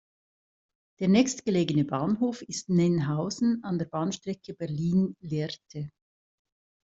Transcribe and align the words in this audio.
Der 0.99 1.09
nächstgelegene 1.09 1.85
Bahnhof 1.85 2.41
ist 2.41 2.69
"Nennhausen" 2.69 3.63
an 3.63 3.77
der 3.77 3.85
Bahnstrecke 3.85 4.55
Berlin–Lehrte. 4.55 5.91